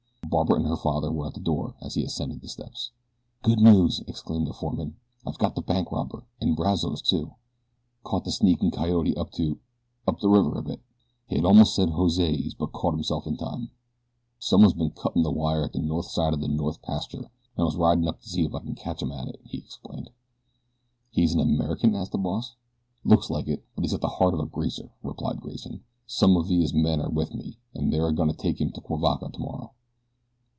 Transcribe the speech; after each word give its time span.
Barbara 0.29 0.55
and 0.59 0.65
her 0.67 0.77
father 0.77 1.11
were 1.11 1.27
at 1.27 1.33
the 1.33 1.41
door 1.41 1.75
as 1.81 1.95
he 1.95 2.03
ascended 2.05 2.39
the 2.39 2.47
steps. 2.47 2.91
"Good 3.43 3.59
news!" 3.59 4.01
exclaimed 4.07 4.47
the 4.47 4.53
foreman. 4.53 4.95
"I've 5.27 5.37
got 5.37 5.55
the 5.55 5.61
bank 5.61 5.91
robber, 5.91 6.23
and 6.39 6.55
Brazos, 6.55 7.01
too. 7.01 7.33
Caught 8.05 8.23
the 8.23 8.31
sneakin' 8.31 8.71
coyote 8.71 9.17
up 9.17 9.31
to 9.31 9.59
up 10.07 10.21
the 10.21 10.29
river 10.29 10.57
a 10.57 10.63
bit." 10.63 10.79
He 11.27 11.35
had 11.35 11.43
almost 11.43 11.75
said 11.75 11.89
"Jose's;" 11.89 12.53
but 12.53 12.71
caught 12.71 12.93
himself 12.93 13.27
in 13.27 13.35
time. 13.35 13.71
"Someone's 14.39 14.73
been 14.73 14.91
cuttin' 14.91 15.21
the 15.23 15.31
wire 15.33 15.65
at 15.65 15.73
the 15.73 15.79
north 15.79 16.05
side 16.05 16.33
of 16.33 16.39
the 16.39 16.47
north 16.47 16.81
pasture, 16.81 17.25
an' 17.57 17.59
I 17.59 17.63
was 17.63 17.75
ridin' 17.75 18.07
up 18.07 18.21
to 18.21 18.29
see 18.29 18.45
ef 18.45 18.53
I 18.55 18.61
could 18.61 18.77
catch 18.77 19.03
'em 19.03 19.11
at 19.11 19.27
it," 19.27 19.41
he 19.43 19.57
explained. 19.57 20.11
"He 21.09 21.23
is 21.23 21.33
an 21.33 21.41
American?" 21.41 21.93
asked 21.93 22.13
the 22.13 22.17
boss. 22.17 22.55
"Looks 23.03 23.29
like 23.29 23.49
it; 23.49 23.65
but 23.75 23.81
he's 23.83 23.91
got 23.91 23.99
the 23.99 24.07
heart 24.07 24.33
of 24.33 24.39
a 24.39 24.45
greaser," 24.45 24.93
replied 25.03 25.41
Grayson. 25.41 25.83
"Some 26.07 26.37
of 26.37 26.47
Villa's 26.47 26.73
men 26.73 27.01
are 27.01 27.09
with 27.09 27.33
me, 27.33 27.57
and 27.73 27.91
they're 27.91 28.07
a 28.07 28.13
goin' 28.13 28.29
to 28.29 28.33
take 28.37 28.61
him 28.61 28.71
to 28.71 28.79
Cuivaca 28.79 29.27
tomorrow." 29.33 29.73